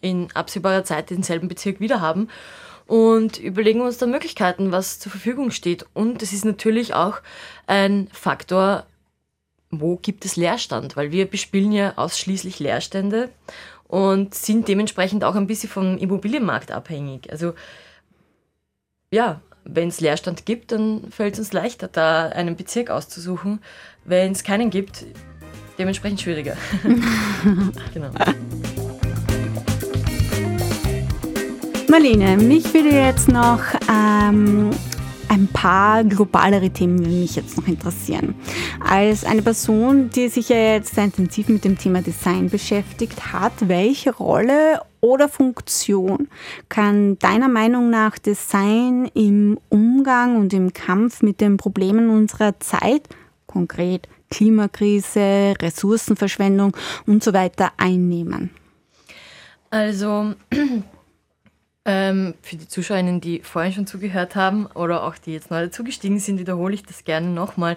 in 0.00 0.28
absehbarer 0.34 0.84
Zeit 0.84 1.10
denselben 1.10 1.48
Bezirk 1.48 1.80
wieder 1.80 2.00
haben 2.00 2.28
und 2.86 3.38
überlegen 3.38 3.80
uns 3.80 3.98
da 3.98 4.06
Möglichkeiten, 4.06 4.72
was 4.72 4.98
zur 4.98 5.12
Verfügung 5.12 5.50
steht. 5.50 5.86
Und 5.94 6.22
es 6.22 6.32
ist 6.32 6.44
natürlich 6.44 6.94
auch 6.94 7.18
ein 7.66 8.08
Faktor, 8.12 8.84
wo 9.70 9.96
gibt 9.96 10.24
es 10.24 10.36
Leerstand, 10.36 10.96
weil 10.96 11.12
wir 11.12 11.26
bespielen 11.26 11.72
ja 11.72 11.94
ausschließlich 11.96 12.58
Leerstände 12.58 13.30
und 13.86 14.34
sind 14.34 14.68
dementsprechend 14.68 15.24
auch 15.24 15.36
ein 15.36 15.46
bisschen 15.46 15.70
vom 15.70 15.96
Immobilienmarkt 15.96 16.72
abhängig. 16.72 17.30
Also 17.30 17.54
ja, 19.12 19.40
wenn 19.64 19.88
es 19.88 20.00
Leerstand 20.00 20.44
gibt, 20.46 20.72
dann 20.72 21.04
fällt 21.10 21.34
es 21.34 21.38
uns 21.38 21.52
leichter, 21.52 21.86
da 21.86 22.28
einen 22.30 22.56
Bezirk 22.56 22.90
auszusuchen. 22.90 23.60
Wenn 24.04 24.32
es 24.32 24.42
keinen 24.42 24.70
gibt, 24.70 25.04
dementsprechend 25.78 26.20
schwieriger. 26.20 26.56
genau. 27.94 28.10
Marlene, 31.88 32.38
mich 32.38 32.72
würde 32.72 32.88
jetzt 32.88 33.28
noch 33.28 33.60
ähm, 33.88 34.70
ein 35.28 35.46
paar 35.48 36.04
globalere 36.04 36.70
Themen 36.70 36.96
mich 36.96 37.36
jetzt 37.36 37.58
noch 37.58 37.68
interessieren. 37.68 38.34
Als 38.80 39.24
eine 39.24 39.42
Person, 39.42 40.08
die 40.08 40.28
sich 40.28 40.48
ja 40.48 40.56
jetzt 40.56 40.94
sehr 40.94 41.04
intensiv 41.04 41.48
mit 41.48 41.64
dem 41.64 41.76
Thema 41.76 42.00
Design 42.00 42.48
beschäftigt 42.48 43.32
hat, 43.32 43.52
welche 43.68 44.14
Rolle 44.14 44.80
oder 45.02 45.28
Funktion 45.28 46.28
kann 46.68 47.18
deiner 47.18 47.48
Meinung 47.48 47.90
nach 47.90 48.18
Design 48.18 49.10
im 49.14 49.58
Umgang 49.68 50.36
und 50.36 50.54
im 50.54 50.72
Kampf 50.72 51.22
mit 51.22 51.40
den 51.40 51.58
Problemen 51.58 52.08
unserer 52.08 52.58
Zeit, 52.60 53.08
konkret 53.46 54.08
Klimakrise, 54.30 55.54
Ressourcenverschwendung 55.60 56.74
und 57.06 57.22
so 57.22 57.34
weiter 57.34 57.72
einnehmen? 57.76 58.50
Also 59.70 60.34
ähm, 61.84 62.34
für 62.42 62.56
die 62.56 62.68
Zuschauerinnen, 62.68 63.20
die 63.20 63.40
vorhin 63.40 63.72
schon 63.72 63.86
zugehört 63.86 64.36
haben 64.36 64.66
oder 64.66 65.02
auch 65.02 65.18
die 65.18 65.32
jetzt 65.32 65.50
neu 65.50 65.62
dazugestiegen 65.64 66.18
sind, 66.20 66.38
wiederhole 66.38 66.74
ich 66.74 66.84
das 66.84 67.04
gerne 67.04 67.28
nochmal. 67.28 67.76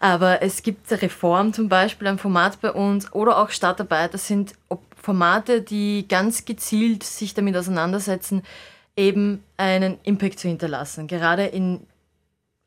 Aber 0.00 0.42
es 0.42 0.62
gibt 0.62 0.90
Reform 0.90 1.52
zum 1.52 1.68
Beispiel, 1.68 2.08
ein 2.08 2.18
Format 2.18 2.60
bei 2.60 2.72
uns 2.72 3.12
oder 3.12 3.38
auch 3.38 3.50
Startarbeit. 3.50 4.14
Das 4.14 4.26
sind 4.26 4.54
Formate, 5.00 5.60
die 5.60 6.06
ganz 6.08 6.44
gezielt 6.44 7.04
sich 7.04 7.34
damit 7.34 7.56
auseinandersetzen, 7.56 8.42
eben 8.96 9.42
einen 9.56 9.98
Impact 10.02 10.40
zu 10.40 10.48
hinterlassen. 10.48 11.06
Gerade 11.06 11.44
in 11.44 11.80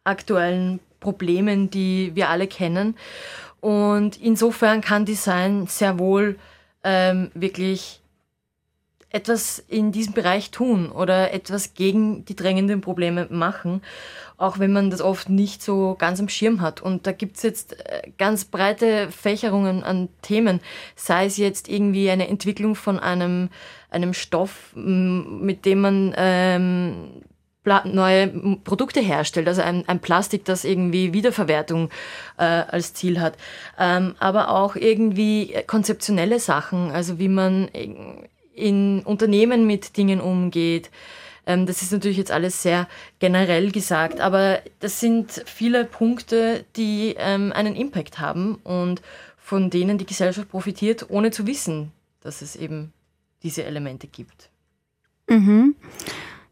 aktuellen 0.04 0.80
Problemen, 1.00 1.70
die 1.70 2.12
wir 2.16 2.30
alle 2.30 2.48
kennen. 2.48 2.96
Und 3.60 4.22
insofern 4.22 4.82
kann 4.82 5.06
Design 5.06 5.68
sehr 5.68 6.00
wohl 6.00 6.38
ähm, 6.84 7.32
wirklich 7.34 8.02
etwas 9.18 9.58
in 9.68 9.92
diesem 9.92 10.14
Bereich 10.14 10.52
tun 10.52 10.92
oder 10.92 11.34
etwas 11.34 11.74
gegen 11.74 12.24
die 12.26 12.36
drängenden 12.36 12.82
Probleme 12.82 13.28
machen, 13.32 13.82
auch 14.38 14.60
wenn 14.60 14.72
man 14.72 14.92
das 14.92 15.02
oft 15.02 15.28
nicht 15.28 15.64
so 15.64 15.96
ganz 15.98 16.20
am 16.20 16.30
Schirm 16.30 16.62
hat. 16.62 16.82
Und 16.82 17.08
da 17.08 17.12
gibt 17.12 17.38
es 17.38 17.44
jetzt 17.44 17.80
äh, 17.80 18.12
ganz 18.20 18.46
breite 18.46 19.10
Fächerungen 19.10 19.84
an 19.84 20.10
Themen, 20.22 20.60
sei 20.96 21.26
es 21.26 21.38
jetzt 21.38 21.68
irgendwie 21.68 22.12
eine 22.12 22.28
Entwicklung 22.28 22.76
von 22.76 23.00
einem, 23.00 23.50
einem 23.90 24.14
Stoff, 24.14 24.72
mit 24.76 25.66
dem 25.66 25.82
man 25.82 26.14
ähm, 26.16 27.24
neue 27.86 28.28
Produkte 28.64 29.02
herstellt, 29.02 29.48
also 29.48 29.62
ein, 29.62 29.84
ein, 29.90 30.00
Plastik, 30.00 30.46
das 30.46 30.64
irgendwie 30.64 31.12
Wiederverwertung 31.12 31.90
äh, 32.38 32.44
als 32.44 32.94
Ziel 32.94 33.20
hat, 33.20 33.36
ähm, 33.78 34.16
aber 34.20 34.52
auch 34.52 34.76
irgendwie 34.76 35.54
konzeptionelle 35.68 36.40
Sachen, 36.40 36.92
also 36.92 37.20
wie 37.20 37.28
man 37.28 37.68
in 38.58 39.02
Unternehmen 39.04 39.68
mit 39.68 39.96
Dingen 39.98 40.20
umgeht, 40.20 40.90
Ähm, 41.48 41.66
das 41.66 41.82
ist 41.82 41.92
natürlich 41.92 42.18
jetzt 42.18 42.32
alles 42.32 42.62
sehr 42.62 42.88
generell 43.20 43.72
gesagt, 43.72 44.20
aber 44.20 44.62
das 44.80 45.00
sind 45.00 45.44
viele 45.46 45.86
Punkte, 45.86 46.66
die 46.76 47.16
ähm, 47.18 47.54
einen 47.54 47.76
Impact 47.76 48.20
haben 48.20 48.56
und 48.64 49.02
von 49.38 49.70
denen 49.70 49.98
die 49.98 50.06
Gesellschaft 50.06 50.50
profitiert, 50.50 51.06
ohne 51.10 51.32
zu 51.32 51.48
wissen, 51.48 51.94
dass 52.22 52.42
es 52.42 52.58
eben 52.58 52.92
diese 53.44 53.64
Elemente 53.64 54.08
gibt. 54.08 54.50
Mhm. 55.30 55.76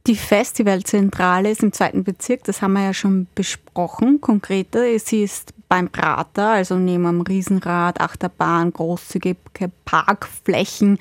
Die 0.08 0.16
Festivalzentrale 0.16 1.50
ist 1.50 1.64
im 1.64 1.74
zweiten 1.74 2.04
Bezirk, 2.04 2.44
das 2.46 2.62
haben 2.62 2.74
wir 2.74 2.84
ja 2.84 2.94
schon 2.94 3.28
besprochen. 3.36 4.22
Konkreter, 4.22 4.84
sie 5.00 5.24
ist 5.24 5.54
beim 5.68 5.90
Prater, 5.90 6.50
also 6.50 6.76
neben 6.76 7.06
einem 7.06 7.22
Riesenrad, 7.22 8.02
Achterbahn, 8.02 8.72
großzügige 8.72 9.38
Parkflächen. 9.86 11.00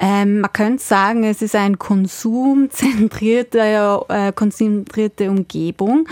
Ähm, 0.00 0.40
man 0.40 0.52
könnte 0.52 0.82
sagen, 0.82 1.24
es 1.24 1.42
ist 1.42 1.54
eine 1.54 1.76
konsumzentrierte, 1.76 4.04
äh, 4.08 4.32
konzentrierte 4.32 5.30
Umgebung. 5.30 6.08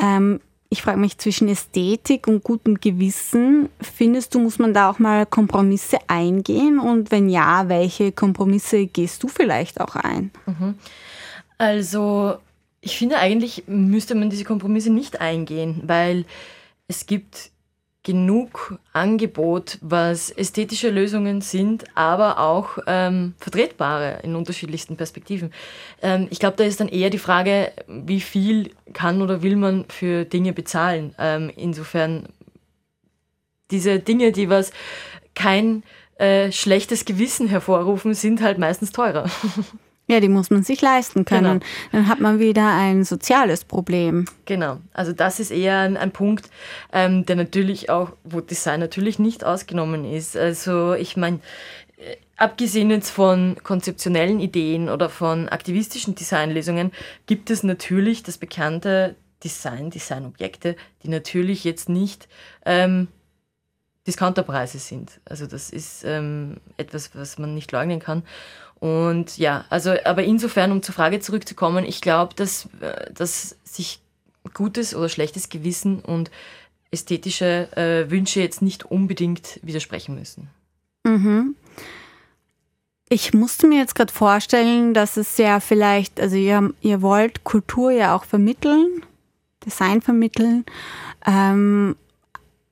Ähm, 0.00 0.40
ich 0.72 0.82
frage 0.82 0.98
mich 0.98 1.18
zwischen 1.18 1.48
Ästhetik 1.48 2.28
und 2.28 2.44
gutem 2.44 2.80
Gewissen, 2.80 3.68
findest 3.80 4.34
du, 4.34 4.38
muss 4.38 4.60
man 4.60 4.72
da 4.72 4.88
auch 4.88 5.00
mal 5.00 5.26
Kompromisse 5.26 5.98
eingehen? 6.06 6.78
Und 6.78 7.10
wenn 7.10 7.28
ja, 7.28 7.68
welche 7.68 8.12
Kompromisse 8.12 8.86
gehst 8.86 9.24
du 9.24 9.28
vielleicht 9.28 9.80
auch 9.80 9.96
ein? 9.96 10.30
Mhm. 10.46 10.76
Also, 11.58 12.36
ich 12.80 12.96
finde 12.96 13.18
eigentlich 13.18 13.64
müsste 13.66 14.14
man 14.14 14.30
diese 14.30 14.44
Kompromisse 14.44 14.90
nicht 14.90 15.20
eingehen, 15.20 15.82
weil 15.84 16.24
es 16.90 17.06
gibt 17.06 17.52
genug 18.02 18.80
Angebot, 18.92 19.78
was 19.80 20.30
ästhetische 20.30 20.90
Lösungen 20.90 21.40
sind, 21.40 21.84
aber 21.94 22.40
auch 22.40 22.78
ähm, 22.88 23.34
vertretbare 23.38 24.20
in 24.24 24.34
unterschiedlichsten 24.34 24.96
Perspektiven. 24.96 25.52
Ähm, 26.02 26.26
ich 26.30 26.40
glaube, 26.40 26.56
da 26.56 26.64
ist 26.64 26.80
dann 26.80 26.88
eher 26.88 27.10
die 27.10 27.18
Frage, 27.18 27.70
wie 27.86 28.20
viel 28.20 28.72
kann 28.92 29.22
oder 29.22 29.42
will 29.42 29.54
man 29.54 29.84
für 29.88 30.24
Dinge 30.24 30.52
bezahlen. 30.52 31.14
Ähm, 31.18 31.52
insofern 31.54 32.24
diese 33.70 34.00
Dinge, 34.00 34.32
die 34.32 34.50
was 34.50 34.72
kein 35.36 35.84
äh, 36.16 36.50
schlechtes 36.50 37.04
Gewissen 37.04 37.46
hervorrufen, 37.46 38.14
sind 38.14 38.42
halt 38.42 38.58
meistens 38.58 38.90
teurer. 38.90 39.30
Ja, 40.10 40.18
die 40.18 40.28
muss 40.28 40.50
man 40.50 40.64
sich 40.64 40.82
leisten 40.82 41.24
können. 41.24 41.60
Genau. 41.60 41.64
Dann 41.92 42.08
hat 42.08 42.18
man 42.18 42.40
wieder 42.40 42.66
ein 42.66 43.04
soziales 43.04 43.64
Problem. 43.64 44.24
Genau, 44.44 44.78
also 44.92 45.12
das 45.12 45.38
ist 45.38 45.52
eher 45.52 45.78
ein, 45.78 45.96
ein 45.96 46.10
Punkt, 46.10 46.50
ähm, 46.92 47.24
der 47.26 47.36
natürlich 47.36 47.90
auch, 47.90 48.10
wo 48.24 48.40
Design 48.40 48.80
natürlich 48.80 49.20
nicht 49.20 49.44
ausgenommen 49.44 50.04
ist. 50.04 50.36
Also 50.36 50.94
ich 50.94 51.16
meine, 51.16 51.38
äh, 51.96 52.16
abgesehen 52.36 52.90
jetzt 52.90 53.10
von 53.10 53.56
konzeptionellen 53.62 54.40
Ideen 54.40 54.88
oder 54.88 55.10
von 55.10 55.48
aktivistischen 55.48 56.16
Designlösungen, 56.16 56.90
gibt 57.26 57.48
es 57.48 57.62
natürlich 57.62 58.24
das 58.24 58.36
bekannte 58.36 59.14
Design, 59.44 59.90
Designobjekte, 59.90 60.74
die 61.04 61.08
natürlich 61.08 61.62
jetzt 61.62 61.88
nicht 61.88 62.26
ähm, 62.66 63.06
Discounterpreise 64.08 64.80
sind. 64.80 65.20
Also 65.24 65.46
das 65.46 65.70
ist 65.70 66.02
ähm, 66.04 66.56
etwas, 66.78 67.14
was 67.14 67.38
man 67.38 67.54
nicht 67.54 67.70
leugnen 67.70 68.00
kann. 68.00 68.24
Und 68.80 69.36
ja, 69.36 69.66
also, 69.68 69.94
aber 70.04 70.24
insofern, 70.24 70.72
um 70.72 70.82
zur 70.82 70.94
Frage 70.94 71.20
zurückzukommen, 71.20 71.84
ich 71.84 72.00
glaube, 72.00 72.34
dass, 72.34 72.66
äh, 72.80 73.12
dass 73.12 73.56
sich 73.62 74.00
gutes 74.54 74.94
oder 74.94 75.10
schlechtes 75.10 75.50
Gewissen 75.50 76.00
und 76.00 76.30
ästhetische 76.90 77.68
äh, 77.76 78.10
Wünsche 78.10 78.40
jetzt 78.40 78.62
nicht 78.62 78.84
unbedingt 78.86 79.60
widersprechen 79.62 80.14
müssen. 80.14 80.48
Mhm. 81.04 81.54
Ich 83.10 83.34
musste 83.34 83.66
mir 83.66 83.78
jetzt 83.78 83.94
gerade 83.94 84.12
vorstellen, 84.12 84.94
dass 84.94 85.16
es 85.16 85.36
ja 85.36 85.60
vielleicht, 85.60 86.20
also 86.20 86.36
ihr, 86.36 86.72
ihr 86.80 87.02
wollt 87.02 87.44
Kultur 87.44 87.90
ja 87.90 88.14
auch 88.16 88.24
vermitteln, 88.24 89.04
Design 89.64 90.00
vermitteln. 90.00 90.64
Ähm, 91.26 91.96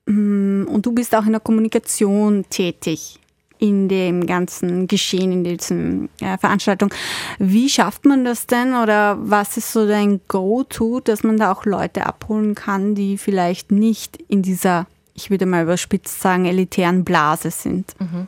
mm, 0.05 0.65
und 0.67 0.85
du 0.85 0.93
bist 0.93 1.13
auch 1.13 1.25
in 1.25 1.33
der 1.33 1.41
Kommunikation 1.41 2.45
tätig 2.49 3.19
in 3.59 3.89
dem 3.89 4.25
ganzen 4.25 4.87
Geschehen, 4.87 5.31
in 5.31 5.43
diesem 5.43 6.09
äh, 6.21 6.37
Veranstaltung. 6.37 6.93
Wie 7.37 7.69
schafft 7.69 8.05
man 8.05 8.23
das 8.23 8.47
denn 8.47 8.73
oder 8.73 9.17
was 9.19 9.57
ist 9.57 9.73
so 9.73 9.85
dein 9.85 10.21
Go-To, 10.27 11.01
dass 11.01 11.23
man 11.23 11.37
da 11.37 11.51
auch 11.51 11.65
Leute 11.65 12.05
abholen 12.05 12.55
kann, 12.55 12.95
die 12.95 13.17
vielleicht 13.17 13.71
nicht 13.71 14.17
in 14.29 14.41
dieser, 14.41 14.87
ich 15.13 15.29
würde 15.29 15.45
mal 15.45 15.63
überspitzt 15.63 16.21
sagen, 16.21 16.45
elitären 16.45 17.03
Blase 17.03 17.51
sind? 17.51 17.93
Mhm. 17.99 18.27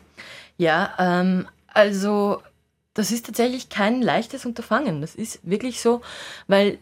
Ja, 0.57 0.91
ähm, 0.99 1.47
also 1.67 2.41
das 2.93 3.11
ist 3.11 3.25
tatsächlich 3.25 3.69
kein 3.69 4.01
leichtes 4.01 4.45
Unterfangen. 4.45 4.99
Das 4.99 5.15
ist 5.15 5.39
wirklich 5.43 5.79
so, 5.79 6.01
weil 6.47 6.77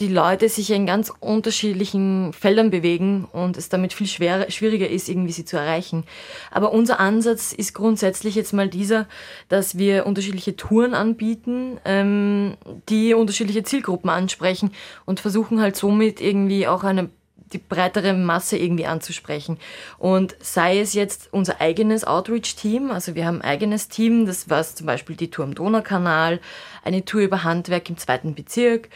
die 0.00 0.08
Leute 0.08 0.48
sich 0.48 0.70
in 0.70 0.86
ganz 0.86 1.12
unterschiedlichen 1.18 2.32
Feldern 2.32 2.70
bewegen 2.70 3.26
und 3.32 3.56
es 3.56 3.68
damit 3.68 3.92
viel 3.92 4.06
schwer, 4.06 4.50
schwieriger 4.50 4.88
ist, 4.88 5.08
irgendwie 5.08 5.32
sie 5.32 5.44
zu 5.44 5.56
erreichen. 5.56 6.04
Aber 6.52 6.72
unser 6.72 7.00
Ansatz 7.00 7.52
ist 7.52 7.74
grundsätzlich 7.74 8.36
jetzt 8.36 8.52
mal 8.52 8.68
dieser, 8.68 9.08
dass 9.48 9.76
wir 9.76 10.06
unterschiedliche 10.06 10.54
Touren 10.54 10.94
anbieten, 10.94 11.78
ähm, 11.84 12.56
die 12.88 13.14
unterschiedliche 13.14 13.64
Zielgruppen 13.64 14.10
ansprechen 14.10 14.70
und 15.04 15.18
versuchen 15.18 15.60
halt 15.60 15.76
somit 15.76 16.20
irgendwie 16.20 16.68
auch 16.68 16.84
eine 16.84 17.10
die 17.52 17.58
breitere 17.58 18.12
Masse 18.12 18.56
irgendwie 18.56 18.86
anzusprechen. 18.86 19.58
Und 19.98 20.36
sei 20.40 20.80
es 20.80 20.94
jetzt 20.94 21.32
unser 21.32 21.60
eigenes 21.60 22.04
Outreach-Team, 22.04 22.90
also 22.90 23.14
wir 23.14 23.26
haben 23.26 23.40
ein 23.40 23.48
eigenes 23.48 23.88
Team, 23.88 24.26
das 24.26 24.50
war 24.50 24.62
zum 24.62 24.86
Beispiel 24.86 25.16
die 25.16 25.30
Tour 25.30 25.44
am 25.44 25.54
Donaukanal, 25.54 26.40
eine 26.84 27.04
Tour 27.04 27.22
über 27.22 27.44
Handwerk 27.44 27.88
im 27.90 27.96
zweiten 27.96 28.34
Bezirk 28.34 28.88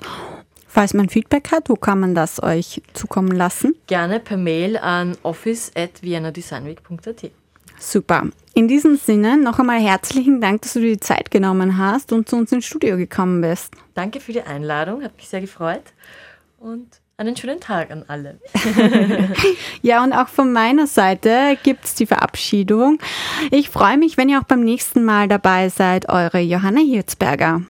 Falls 0.71 0.93
man 0.93 1.10
Feedback 1.10 1.51
hat, 1.51 1.67
wo 1.67 1.75
kann 1.75 1.99
man 1.99 2.13
das 2.13 2.43
euch 2.43 2.84
zukommen 2.93 3.32
lassen? 3.32 3.73
Gerne 3.88 4.19
per 4.19 4.38
Mail 4.38 4.77
an 4.77 5.17
office.viennadesignweek.at. 5.23 7.32
Super. 7.79 8.27
In 8.53 8.67
diesem 8.67 8.97
Sinne 8.97 9.38
noch 9.38 9.58
einmal 9.58 9.79
herzlichen 9.79 10.41
Dank, 10.41 10.62
dass 10.62 10.73
du 10.73 10.82
dir 10.82 10.93
die 10.93 10.99
Zeit 10.99 11.32
genommen 11.32 11.79
hast 11.79 12.13
und 12.13 12.29
zu 12.29 12.36
uns 12.36 12.51
ins 12.51 12.65
Studio 12.65 12.97
gekommen 12.97 13.41
bist. 13.41 13.73
Danke 13.95 14.19
für 14.19 14.32
die 14.32 14.43
Einladung, 14.43 15.01
hat 15.01 15.15
mich 15.15 15.27
sehr 15.27 15.41
gefreut 15.41 15.82
und 16.60 16.86
einen 17.17 17.36
schönen 17.36 17.60
Tag 17.60 17.89
an 17.89 18.05
alle. 18.08 18.39
ja, 19.82 20.03
und 20.03 20.13
auch 20.13 20.27
von 20.27 20.53
meiner 20.53 20.86
Seite 20.86 21.58
gibt 21.63 21.86
es 21.86 21.95
die 21.95 22.05
Verabschiedung. 22.05 22.99
Ich 23.49 23.69
freue 23.69 23.97
mich, 23.97 24.17
wenn 24.17 24.29
ihr 24.29 24.39
auch 24.39 24.45
beim 24.45 24.62
nächsten 24.62 25.03
Mal 25.03 25.27
dabei 25.27 25.69
seid, 25.69 26.10
eure 26.10 26.38
Johanna 26.39 26.82
Hirzberger. 26.82 27.63